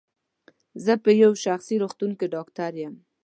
زه 0.85 0.93
په 1.03 1.11
یو 1.21 1.31
شخصي 1.43 1.75
روغتون 1.81 2.11
کې 2.19 2.27
ډاکټر 2.35 2.71
یم. 2.83 2.95